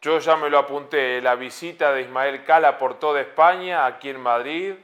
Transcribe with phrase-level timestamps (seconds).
[0.00, 4.20] Yo ya me lo apunté, la visita de Ismael Cala por toda España, aquí en
[4.20, 4.74] Madrid,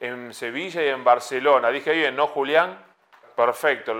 [0.00, 1.70] en Sevilla y en Barcelona.
[1.70, 2.76] Dije bien, ¿no, Julián?
[3.36, 3.94] Perfecto.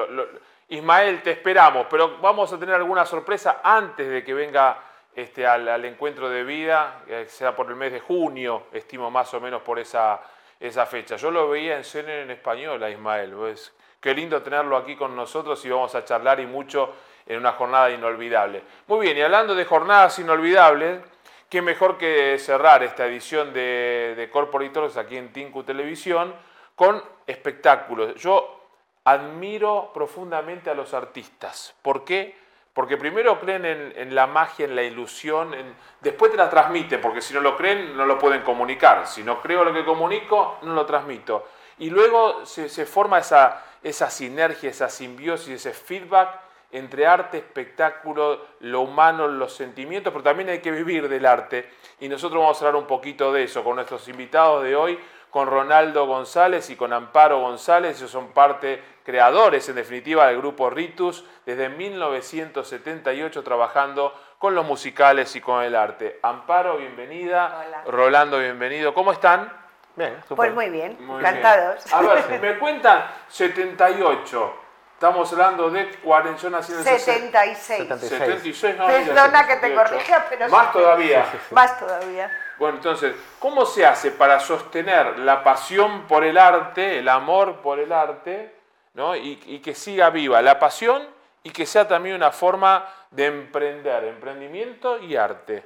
[0.69, 4.79] Ismael, te esperamos, pero vamos a tener alguna sorpresa antes de que venga
[5.15, 9.41] este, al, encuentro de vida, que sea por el mes de junio, estimo más o
[9.41, 10.21] menos por esa,
[10.59, 11.15] esa fecha.
[11.15, 13.33] Yo lo veía en CNN en español a Ismael.
[13.33, 16.95] Pues, qué lindo tenerlo aquí con nosotros y vamos a charlar y mucho
[17.27, 18.63] en una jornada inolvidable.
[18.87, 21.01] Muy bien, y hablando de jornadas inolvidables,
[21.49, 26.35] qué mejor que cerrar esta edición de, de Corporators aquí en Tinku Televisión
[26.75, 28.15] con espectáculos.
[28.17, 28.61] Yo
[29.05, 31.75] admiro profundamente a los artistas.
[31.83, 32.37] ¿Por qué?
[32.73, 35.55] Porque primero creen en, la magia, en la ilusión,
[36.01, 39.07] después te la transmiten, porque si no lo creen no lo pueden comunicar.
[39.07, 41.47] Si no creo lo que comunico, no lo transmito.
[41.79, 46.41] Y luego se, se forma esa, esa sinergia, esa simbiosis, ese feedback
[46.75, 51.71] entre arte, espectáculo, lo humano, los sentimientos, pero también hay que vivir del arte.
[52.01, 54.99] Y nosotros vamos a hablar un poquito de eso con nuestros invitados de hoy,
[55.31, 57.97] con Ronaldo González y con Amparo González.
[57.97, 65.35] Ellos son parte, creadores en definitiva del grupo Ritus, desde 1978 trabajando con los musicales
[65.37, 66.19] y con el arte.
[66.23, 67.85] Amparo, bienvenida.
[67.87, 68.93] Rolando, bienvenido.
[68.93, 69.53] ¿Cómo están?
[69.95, 71.93] Bien, Pues muy bien, encantados.
[71.93, 74.64] A ver, me cuentan 78.
[74.95, 77.89] Estamos hablando de 40, yo nací en el 76.
[77.89, 78.77] 76.
[78.79, 80.49] no, Perdona que te corrija, pero...
[80.49, 81.27] Más todavía.
[81.51, 82.31] Más todavía.
[82.59, 87.81] Bueno, entonces, ¿cómo se hace para sostener la pasión por el arte, el amor por
[87.81, 88.55] el arte,
[88.95, 89.17] ¿no?
[89.17, 91.07] y, que siga viva la pasión
[91.43, 95.65] y que sea también una forma de emprender, emprendimiento y arte?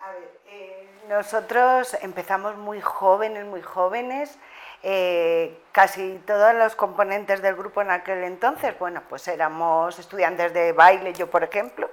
[0.00, 4.38] A ver, eh, nosotros empezamos muy jóvenes, muy jóvenes.
[4.82, 10.72] Eh, casi todos los componentes del grupo en aquel entonces, bueno, pues éramos estudiantes de
[10.72, 11.90] baile, yo por ejemplo,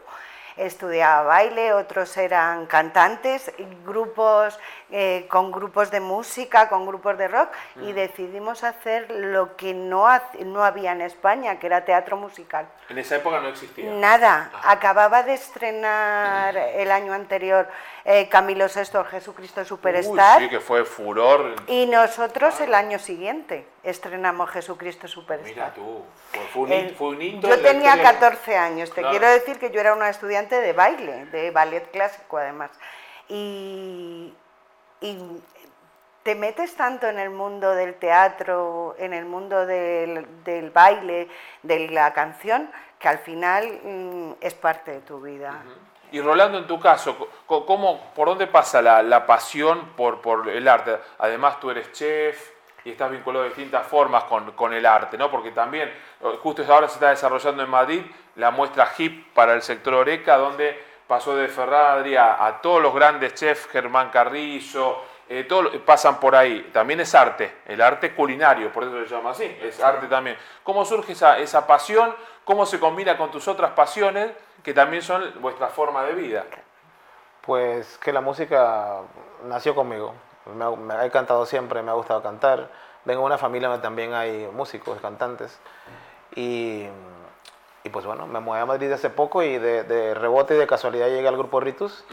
[0.57, 3.51] estudiaba baile, otros eran cantantes,
[3.85, 4.59] grupos
[4.91, 7.95] eh, con grupos de música, con grupos de rock, y mm.
[7.95, 10.07] decidimos hacer lo que no,
[10.45, 12.67] no había en España, que era teatro musical.
[12.89, 13.91] En esa época no existía.
[13.91, 14.71] Nada, ah.
[14.71, 17.67] acababa de estrenar el año anterior
[18.05, 20.39] eh, Camilo VI, Jesucristo Superstar.
[20.39, 21.55] sí, que fue furor.
[21.65, 25.49] Y nosotros el año siguiente estrenamos Jesucristo Superstar.
[25.49, 26.03] Mira tú,
[26.53, 30.44] fue, un, hito Yo tenía 14 años, te quiero decir que yo era una estudiante
[30.49, 32.71] de baile, de ballet clásico además.
[33.27, 34.33] Y,
[36.23, 41.27] te metes tanto en el mundo del teatro, en el mundo del, baile,
[41.61, 45.63] de la canción, que al final mm, es parte de tu vida.
[46.11, 50.97] Y Rolando, en tu caso, ¿cómo, ¿por dónde pasa la, pasión por, por, el arte?
[51.19, 52.54] Además, tú eres chef
[52.85, 55.29] y estás vinculado de distintas formas con, con, el arte, ¿no?
[55.31, 55.91] Porque también,
[56.41, 58.01] justo ahora se está desarrollando en Madrid
[58.35, 63.33] la muestra HIP para el sector Oreca, donde pasó de Ferradri a, todos los grandes
[63.33, 64.97] chefs, Germán Carrillo,
[65.27, 65.47] eh,
[65.83, 66.69] pasan por ahí.
[66.71, 70.37] También es arte, el arte culinario, por eso se llama así, es arte también.
[70.63, 72.15] ¿Cómo surge esa, esa pasión?
[72.43, 74.31] ¿Cómo se combina con tus otras pasiones,
[74.63, 76.45] que también son vuestra forma de vida?
[77.41, 79.01] Pues que la música
[79.45, 80.13] nació conmigo.
[80.53, 82.69] Me, he cantado siempre, me ha gustado cantar.
[83.05, 85.59] Vengo de una familia donde también hay músicos, cantantes.
[86.35, 86.87] Y
[87.85, 91.07] y pues bueno, me mudé a Madrid hace poco y de, rebote y de casualidad
[91.07, 92.03] llegué al grupo Ritus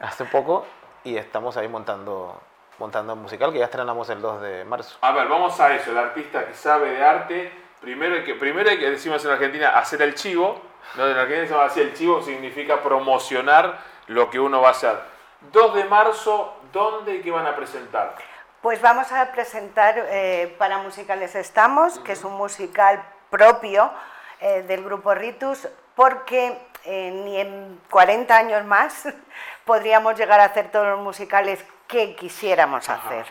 [0.00, 0.66] hace poco
[1.04, 2.40] y estamos ahí montando
[2.80, 4.98] montando musical que ya estrenamos el 2 de marzo.
[5.02, 8.68] A ver, vamos a eso, el artista que sabe de arte, primero hay que, primero
[8.68, 10.60] hay que decimos en Argentina, hacer el chivo,
[10.96, 11.06] ¿no?
[11.06, 14.98] en Argentina hacer el chivo significa promocionar lo que uno va a hacer.
[15.52, 18.16] 2 de marzo, ¿dónde y qué van a presentar?
[18.60, 23.90] Pues vamos a presentar eh, Para Musicales Estamos, que es un musical propio
[24.40, 29.08] eh, del grupo Ritus, porque eh, ni en 40 años más
[29.64, 33.26] podríamos llegar a hacer todos los musicales que quisiéramos hacer.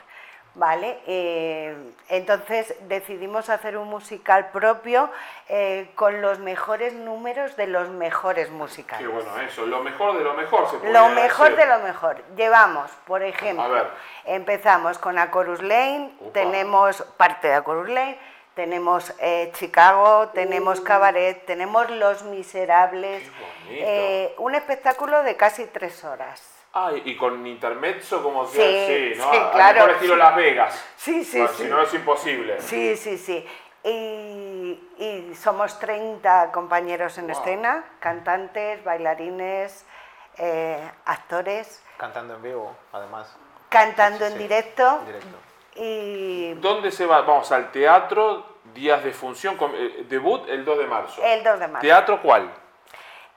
[0.56, 1.00] ¿Vale?
[1.08, 1.76] Eh,
[2.10, 5.10] entonces decidimos hacer un musical propio
[5.96, 9.08] con los mejores números de los mejores musicales.
[9.08, 12.24] Qué bueno eso, lo mejor de lo mejor se Lo mejor de lo mejor.
[12.36, 13.88] Llevamos, por ejemplo,
[14.26, 18.18] empezamos con Acorus Lane, tenemos parte de Acorus Lane,
[18.56, 23.24] tenemos eh, Chicago, tenemos Cabaret, tenemos Los Miserables,
[23.70, 26.63] eh, un espectáculo de casi tres horas.
[26.76, 29.32] Ah, y con intermezzo como sí, sí, ¿no?
[29.32, 29.82] sí claro.
[29.82, 30.86] Por estilo Las Vegas.
[30.96, 31.64] Sí, sí, sí.
[31.64, 32.60] Si no es imposible.
[32.60, 33.46] Sí, sí, sí.
[33.84, 34.80] Y,
[35.36, 39.86] somos 30 compañeros en escena, cantantes, bailarines,
[40.38, 41.84] eh, actores.
[41.98, 43.36] Cantando en vivo, además.
[43.70, 45.02] Cantando en directo.
[45.06, 45.38] directo.
[45.76, 46.54] Y...
[46.56, 47.22] ¿Dónde se va?
[47.22, 51.22] Vamos al teatro, días de función, eh, debut el 2 de marzo.
[51.24, 51.82] El 2 de marzo.
[51.82, 52.52] ¿Teatro cuál?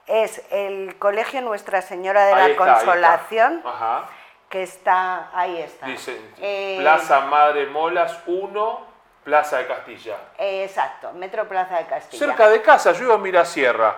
[0.07, 2.85] Es el Colegio Nuestra Señora de Ahí la está, ahí está.
[2.85, 4.05] Consolación, Ajá.
[4.49, 5.85] que está, ahí está.
[5.85, 8.87] Dice, Eh, Plaza Madre Molas 1,
[9.23, 10.15] Plaza de Castilla.
[10.37, 12.25] eh, exacto, Metro Plaza de Castilla.
[12.25, 13.95] Cerca de casa, yo iba a Mirasierra.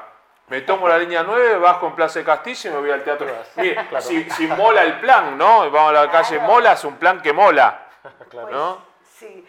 [0.47, 3.27] Me tomo la línea 9, bajo en Plaza de Castilla y me voy al teatro.
[3.57, 5.69] Mire, si, si mola el plan, ¿no?
[5.69, 6.51] Vamos a la calle Claro.
[6.51, 7.85] Mola, es un plan que mola.
[8.31, 8.81] Pues, ¿no?
[9.17, 9.45] Sí,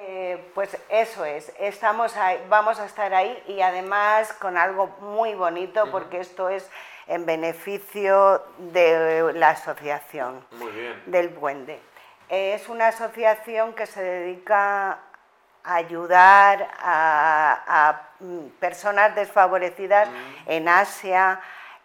[0.00, 5.34] eh, pues eso es, estamos ahí, vamos a estar ahí y además con algo muy
[5.34, 6.68] bonito porque esto es
[7.06, 11.02] en beneficio de la asociación Muy bien.
[11.06, 11.80] del Duende.
[12.28, 14.98] Eh, Es una asociación que se dedica
[15.64, 20.08] a ayudar a, a, mm, personas desfavorecidas
[20.46, 21.40] en Asia,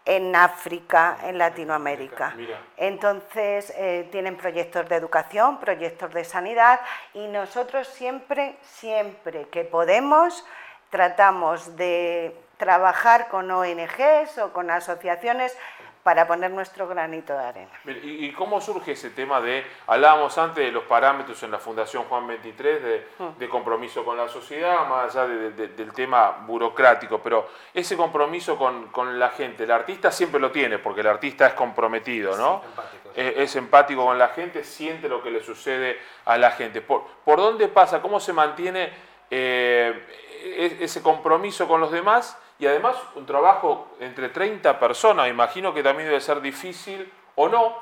[0.06, 2.34] en África, en Latinoamérica.
[2.36, 2.60] Mira.
[2.78, 6.82] Entonces, eh, tienen proyectos de educación, proyectos de sanidad
[7.14, 10.46] y nosotros siempre, siempre que podemos,
[10.90, 15.58] tratamos de trabajar con ONGs o con asociaciones
[16.04, 17.72] para poner nuestro granito de arena.
[17.86, 22.28] ¿Y, cómo surge ese tema de, hablábamos antes de los parámetros en la Fundación Juan
[22.28, 23.08] 23, de,
[23.40, 28.58] de compromiso con la sociedad, más allá de- de- del tema burocrático, pero ese compromiso
[28.58, 32.62] con, con la gente, el artista siempre lo tiene, porque el artista es comprometido, ¿no?
[32.66, 33.22] empático, sí.
[33.22, 36.82] Es, es empático con la gente, siente lo que le sucede a la gente.
[36.82, 38.02] ¿Por, por dónde pasa?
[38.02, 38.92] ¿Cómo se mantiene
[39.32, 40.06] eh,
[40.44, 42.38] e- ese compromiso con los demás?
[42.64, 47.76] Y además un trabajo entre 30 personas, imagino que también debe ser difícil o no,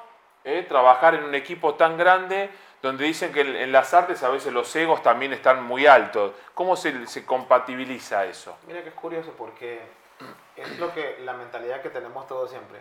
[0.44, 2.50] eh, trabajar en un equipo tan grande
[2.81, 6.31] donde dicen que en, las artes a veces los egos también están muy altos.
[6.56, 8.57] ¿Cómo se, se compatibiliza eso?
[8.66, 9.81] Mira que es curioso porque
[10.56, 12.80] es lo que la mentalidad que tenemos todos siempre.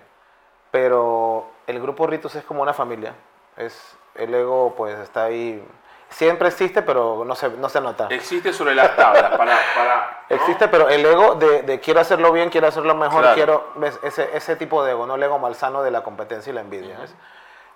[0.70, 3.12] Pero el grupo Ritus es como una familia.
[3.58, 5.62] Es el ego pues está ahí.
[6.10, 8.08] Siempre existe, pero no se, no se nota.
[8.10, 9.56] Existe sobre las tablas para...
[9.74, 10.36] para ¿no?
[10.36, 13.34] Existe, pero el ego de, de quiero hacerlo bien, quiero hacerlo mejor, Claro.
[13.34, 13.98] quiero ¿ves?
[14.02, 16.98] Ese, ese tipo de ego, no el ego malsano de la competencia y la envidia.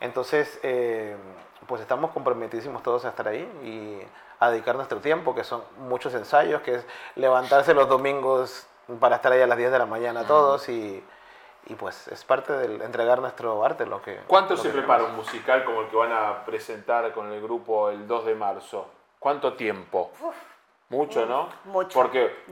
[0.00, 1.16] Entonces, eh,
[1.66, 4.00] pues estamos comprometidísimos todos a estar ahí y
[4.40, 8.66] a dedicar nuestro tiempo, que son muchos ensayos, que es levantarse los domingos
[9.00, 11.02] para estar ahí a las 10 de la mañana todos y,
[11.66, 14.18] y pues es parte del entregar nuestro arte lo que...
[14.26, 15.18] ¿Cuánto lo se que prepara queremos.
[15.18, 18.88] un musical como el que van a presentar con el grupo el 2 de marzo?
[19.18, 20.10] ¿Cuánto tiempo?
[20.90, 21.48] Mucho, ¿no?
[21.64, 21.98] mucho.
[21.98, 22.44] Porque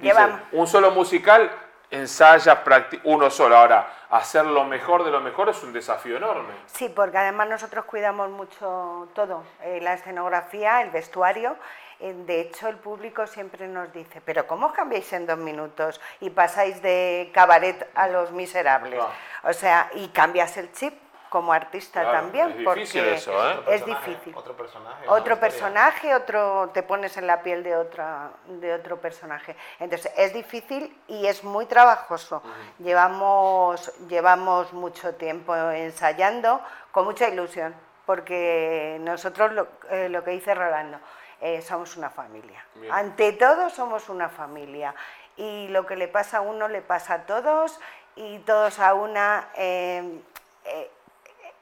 [0.53, 1.51] un solo musical
[1.91, 3.57] ensaya practi- uno solo.
[3.57, 6.55] Ahora, hacer lo mejor de lo mejor es un desafío enorme.
[6.67, 11.57] Sí, porque además nosotros cuidamos mucho todo, eh, la escenografía, el vestuario.
[12.03, 16.31] De hecho, el público siempre nos dice, pero ¿cómo os cambiáis en dos minutos y
[16.31, 18.95] pasáis de cabaret a los miserables?
[18.95, 19.13] Claro.
[19.45, 20.95] O sea, y cambias el chip
[21.33, 23.53] como artista Claro, también, es difícil porque eso, ¿eh?
[23.53, 24.35] Es personaje, difícil.
[24.37, 25.09] Otro personaje.
[25.09, 29.57] Otro personaje, otro te pones en la piel de otra de otro personaje.
[29.81, 32.43] Entonces es difícil y es muy trabajoso.
[32.81, 36.61] Llevamos llevamos mucho tiempo ensayando
[36.91, 37.75] con mucha ilusión,
[38.05, 40.99] porque nosotros lo, eh, lo que dice Rolando,
[41.43, 42.65] eh, somos una familia.
[42.77, 42.93] Bien.
[42.93, 44.95] Ante todo somos una familia
[45.37, 47.79] y lo que le pasa a uno le pasa a todos
[48.17, 50.21] y todos a una eh,
[50.65, 50.91] eh,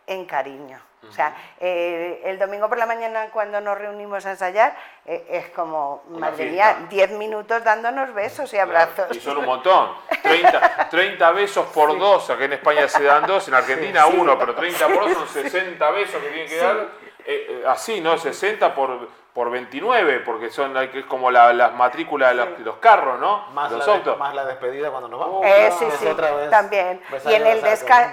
[0.07, 0.81] en cariño.
[1.09, 5.49] O sea, eh, el domingo por la mañana cuando nos reunimos a ensayar eh, es
[5.49, 6.77] como, Una madre fiesta.
[6.81, 9.17] mía, 10 minutos dándonos besos y abrazos.
[9.17, 9.93] Y son un montón.
[10.23, 14.15] 30, 30 besos por dos, aquí en España se dan dos, en Argentina Sí.
[14.19, 16.65] uno, pero 30 por dos son 60 besos que tienen que Sí.
[16.67, 16.89] dar.
[17.27, 18.17] Eh, eh, así, ¿no?
[18.19, 22.77] 60 por, por 29, porque son hay que- es como la- las matrículas de los,
[22.77, 23.47] carros, ¿no?
[23.53, 24.19] Más los la, autos.
[24.19, 25.37] más la despedida cuando nos vamos.
[25.43, 27.01] Oh, Eh, sí, sí, otra vez también.
[27.27, 27.63] Y en, el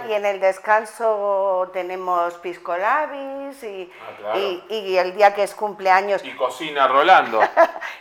[0.07, 2.75] y en el descanso tenemos pisco
[3.63, 4.39] y, Ah, claro.
[4.39, 7.39] y, y el día que es cumpleaños Y cocina Rolando,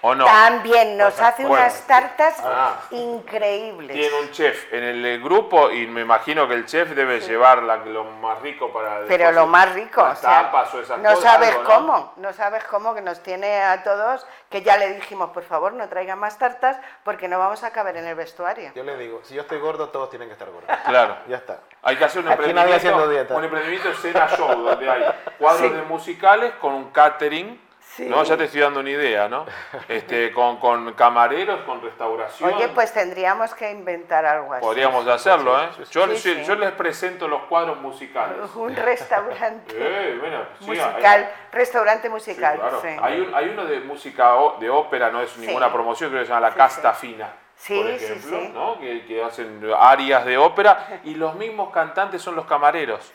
[0.02, 0.24] ¿o no?
[0.26, 1.62] también nos Pues, hace bueno.
[1.64, 2.80] unas tartas Ah.
[2.90, 3.96] increíbles.
[3.96, 7.62] Tiene un chef en el eh, grupo y me imagino que el chef debe llevar
[7.62, 10.98] la- lo más rico para Pero lo más rico, las o sea, tapas o esas
[10.98, 11.68] no cosas, sabes algo, ¿no?
[11.68, 15.72] cómo, no sabes cómo que nos tiene a todos, que ya le dijimos, por favor,
[15.72, 18.72] no traigan más tartas porque no vamos a caber en el vestuario.
[18.74, 20.76] Yo le digo, si yo estoy gordo, todos tienen que estar gordos.
[20.86, 21.16] Claro.
[21.28, 21.58] Ya está.
[21.86, 23.34] Hay que hacer un Aquí nadie haciendo emprendimiento, dieta.
[23.36, 25.04] un emprendimiento cena show donde hay
[25.38, 25.76] cuadros Sí.
[25.76, 28.06] de musicales con un catering, Sí.
[28.08, 28.24] ¿no?
[28.24, 29.46] Ya te estoy dando una idea, ¿no?
[29.88, 32.52] Este, con, con camareros, con restauración.
[32.52, 34.62] Oye, pues tendríamos que inventar algo así.
[34.64, 35.68] Podríamos hacerlo, ¿eh?
[35.92, 36.44] Yo, Sí, yo- sí.
[36.44, 38.36] yo les presento los cuadros musicales.
[38.56, 42.58] Un restaurante Eh, bueno, sí, hay- musical, restaurante Sí, musical.
[42.58, 42.80] claro.
[42.82, 42.88] sí.
[43.00, 46.32] Hay, un- hay uno de música de ópera, no es ninguna promoción, creo que se
[46.32, 47.06] llama La Sí, Casta sí.
[47.12, 47.32] Fina.
[47.58, 48.50] Sí, por ejemplo, sí.
[48.52, 48.78] ¿no?
[48.78, 53.12] Que, que hacen arias de ópera y los mismos cantantes son los camareros.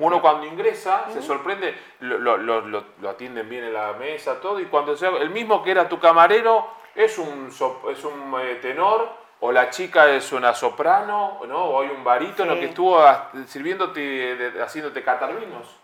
[0.00, 4.40] Uno cuando ingresa se sorprende, lo, lo- lo- lo- lo atienden bien en la mesa,
[4.40, 7.48] todo, y cuando se, el mismo que era tu camarero es un,
[7.90, 9.08] es un eh, tenor
[9.40, 11.64] o la chica es una soprano, ¿no?
[11.64, 13.00] O hay un barítono que estuvo
[13.46, 15.80] sirviéndote, haciéndote catar vinos,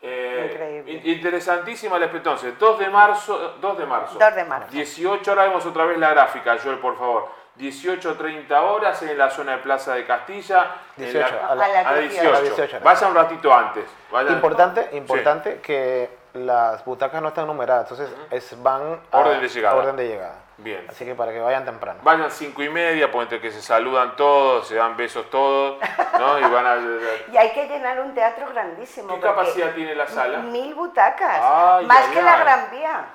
[0.00, 0.92] Eh, Increíble.
[0.92, 4.18] in- Interesantísima la entonces, 2 de marzo, 2 de marzo.
[4.18, 4.68] 2 de marzo.
[4.70, 7.28] 18 horas, vemos otra vez la gráfica, Joel, por favor.
[7.56, 10.76] 18.30 horas en la zona de Plaza de Castilla.
[10.96, 12.10] en 18, la- a la- A las a las 18.
[12.10, 12.28] 18.
[12.28, 12.84] A las 18 horas.
[12.84, 13.84] Vaya un ratito antes.
[14.12, 19.48] vaya- Importante, importante que las butacas no están numeradas, entonces es, van a Orden de
[19.48, 19.76] llegada.
[19.76, 20.34] orden de llegada.
[20.58, 20.84] Bien.
[20.88, 22.00] Así que para que vayan temprano.
[22.02, 25.78] Vayan cinco y media, pues entre que se saludan todos, se dan besos todos,
[26.18, 26.38] ¿no?
[26.38, 26.76] Y van a...
[27.32, 29.14] Y hay que llenar un teatro grandísimo.
[29.14, 30.38] ¿Qué capacidad tiene la sala?
[30.38, 31.40] Mil butacas.
[31.42, 32.38] Ay, más ay, que la.
[32.38, 33.06] Gran Vía.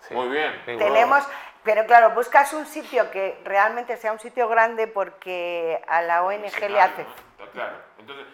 [0.00, 0.14] Sí.
[0.14, 0.52] Muy bien.
[0.66, 1.24] Tenemos,
[1.62, 6.60] pero claro, buscas un sitio que realmente sea un sitio grande porque a la ONG
[6.68, 7.04] le hace.
[7.04, 7.44] ¿no?
[7.44, 7.76] Está claro.
[7.98, 8.26] Entonces,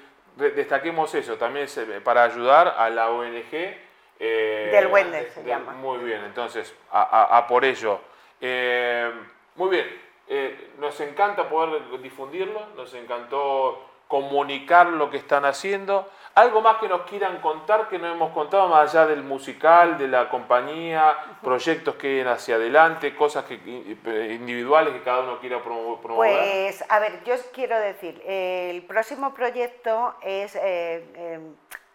[0.57, 1.69] destaquemos eso, también
[2.03, 3.82] para ayudar a la ONG.
[4.73, 5.73] Eh, Del Wender se del- llama.
[5.73, 8.01] Muy bien, entonces, a, a- a por ello.
[8.41, 9.11] Eh,
[9.57, 9.87] muy bien,
[10.29, 16.07] eh, nos encanta poder difundirlo, nos encantó comunicar lo que están haciendo.
[16.35, 20.07] Algo más que nos quieran contar que no hemos contado, más allá del musical, de
[20.09, 25.99] la compañía, proyectos que vienen hacia adelante, cosas que, individuales que cada uno quiera promo-
[26.01, 26.37] promover.
[26.39, 31.41] Pues, a ver, yo quiero decir, eh, el próximo proyecto es eh, eh,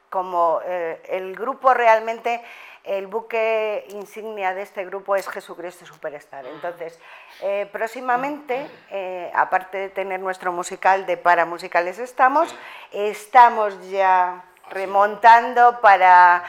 [0.09, 2.41] como eh, el grupo realmente,
[2.83, 6.45] el buque insignia de este grupo es Jesucristo Superstar.
[6.45, 6.99] Entonces,
[7.41, 12.55] eh, próximamente, eh, aparte de tener nuestro musical de Para Musicales Estamos,
[12.91, 16.43] estamos ya remontando para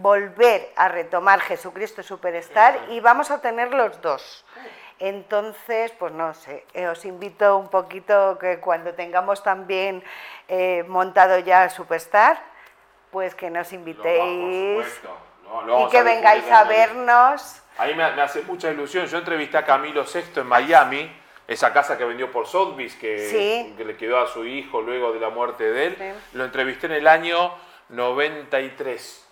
[0.00, 4.44] volver a retomar Jesucristo Superstar y vamos a tener los dos.
[5.00, 10.04] Entonces, pues no sé, eh, os invito un poquito que cuando tengamos también
[10.48, 12.40] eh, montado ya Superstar,
[13.14, 14.84] pues que nos invitéis
[15.78, 17.62] y que vengáis a vernos.
[17.78, 19.06] A mí me, me hace mucha ilusión.
[19.06, 21.16] Yo entrevisté a Camilo VI en Miami,
[21.46, 23.72] esa casa que vendió por Sotheby's, que, Sí.
[23.76, 25.96] que le quedó a su hijo luego de la muerte de él.
[25.96, 26.36] Sí.
[26.36, 27.52] Lo entrevisté en el año
[27.90, 29.23] 93.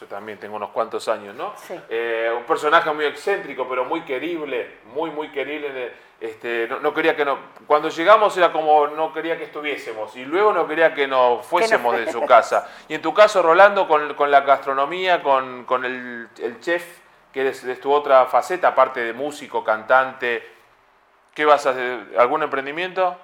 [0.00, 1.54] Yo también tengo unos cuantos años, ¿no?
[1.56, 1.78] Sí.
[1.88, 5.92] Eh, un personaje muy excéntrico, pero muy querible, muy, muy querible.
[6.20, 10.24] Este, no, no quería que no, cuando llegamos era como no quería que estuviésemos y
[10.24, 12.68] luego no quería que nos fuésemos de su casa.
[12.88, 16.84] Y en tu caso, Rolando, con, con la gastronomía, con, con el, el chef,
[17.32, 20.44] que eres, es tu otra faceta, aparte de músico, cantante,
[21.34, 22.16] ¿qué vas a hacer?
[22.18, 23.16] ¿Algún emprendimiento?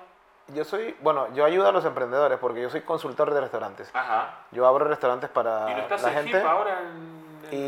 [0.48, 3.90] Yo soy, bueno, yo ayudo a los emprendedores porque yo soy consultor de restaurantes.
[3.94, 4.30] Ajá.
[4.50, 6.42] Yo abro restaurantes para ¿Y no estás la en gente.
[6.42, 7.58] Ahora en, en-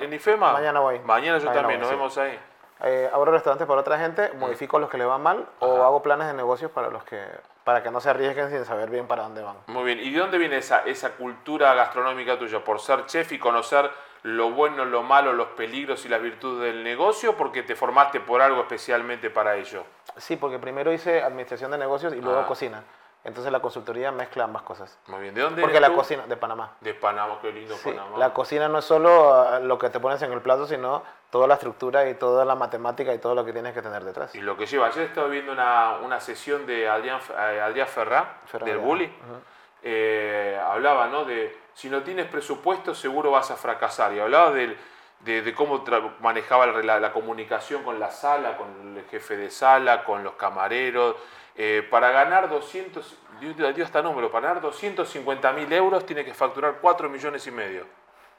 [0.00, 0.52] Y en IFEMA?
[0.52, 0.98] mañana voy.
[1.00, 1.94] Mañana yo Mañana también, voy, nos sí.
[1.96, 2.38] vemos ahí.
[2.82, 6.28] Eh, abro restaurantes para otra gente, modifico los que le van mal o hago planes
[6.28, 7.24] de negocios para los que
[7.64, 9.56] para que no se arriesguen sin saber bien para dónde van.
[9.66, 12.64] Muy bien, ¿y de dónde viene esa, esa cultura gastronómica tuya?
[12.64, 13.90] ¿Por ser chef y conocer
[14.22, 17.36] lo bueno, lo malo, los peligros y las virtudes del negocio?
[17.36, 19.84] ¿Porque te formaste por algo especialmente para ello?
[20.16, 22.46] Sí, porque primero hice administración de negocios y luego Ah.
[22.46, 22.82] cocina.
[23.24, 24.96] Entonces la consultoría mezcla ambas cosas.
[25.08, 26.00] Muy bien, ¿de dónde Porque eres la tú?
[26.00, 26.76] cocina de Panamá.
[26.80, 28.16] De Panamá, qué lindo Sí, Panamá.
[28.16, 31.46] la cocina no es solo ah, lo que te pones en el plato, sino toda
[31.46, 34.34] la estructura y toda la matemática y todo lo que tienes que tener detrás.
[34.34, 38.38] Y lo que lleva, ayer estaba viendo una, una sesión de Adrián, eh, Adrián Ferrá,
[38.64, 38.78] del.
[38.78, 39.04] Bully.
[39.06, 39.40] Ujú.
[39.82, 41.24] Eh, hablaba, ¿no?
[41.24, 44.12] De si no tienes presupuesto, seguro vas a fracasar.
[44.12, 44.76] Y hablaba del-
[45.20, 45.84] de, de cómo
[46.20, 50.34] manejaba la, la- la comunicación con la sala, con el jefe de sala, con los
[50.34, 51.16] camareros.
[51.60, 56.76] Eh, para ganar 200, dio, hasta número, para ganar 250 mil euros tiene que facturar
[56.80, 57.84] 4 millones y medio.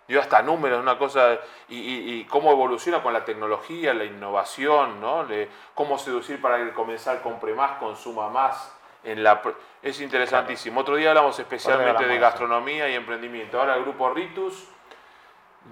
[0.07, 5.01] Dio hasta números, una cosa, y, y- y cómo evoluciona con la tecnología, la innovación,
[5.01, 5.23] ¿no?
[5.23, 8.73] Le- cómo seducir para que el comensal compre más, consuma más.
[9.03, 10.79] En la, pr- es interesantísimo.
[10.81, 13.59] Otro día hablamos especialmente de gastronomía y emprendimiento.
[13.59, 14.65] Ahora el grupo Ritus,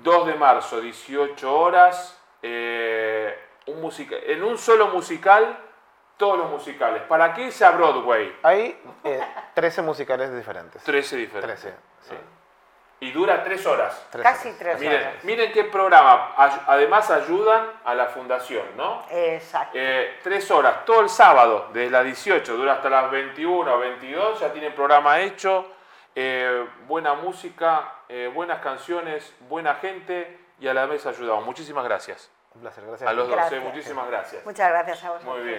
[0.03, 3.37] 2 de marzo, 18 horas, eh,
[3.67, 5.57] un musica- en un solo musical,
[6.17, 7.03] todos los musicales.
[7.03, 8.35] ¿Para qué irse a Broadway?
[8.43, 9.21] Hay eh,
[9.53, 10.83] 13 musicales diferentes.
[10.83, 11.61] 13 diferentes.
[11.61, 11.75] 13,
[12.09, 12.15] sí.
[12.99, 14.07] Y dura 3 horas.
[14.09, 14.23] 13.
[14.23, 15.23] Casi tres Miren, horas.
[15.23, 16.33] miren qué programa.
[16.65, 19.05] Además ayudan a la fundación, ¿no?
[19.11, 19.77] Exacto.
[19.79, 24.39] Eh, tres horas, todo el sábado, desde las 18, dura hasta las 21 o 22,
[24.39, 25.67] ya tiene programa hecho,
[26.15, 31.45] eh, buena música, eh, buenas canciones, buena gente y a la vez ayudamos.
[31.45, 32.31] Muchísimas gracias.
[32.55, 33.07] Un placer, gracias.
[33.07, 33.63] A los dos, eh, Gracias.
[33.63, 34.43] muchísimas gracias.
[34.43, 35.35] Muchas gracias a vosotros.
[35.35, 35.55] Muy bien.